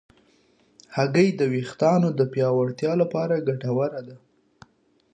هګۍ 0.95 1.29
د 1.39 1.41
ویښتانو 1.53 2.09
د 2.19 2.21
پیاوړتیا 2.33 2.91
لپاره 3.01 3.43
ګټوره 3.47 4.01
ده. 4.07 4.15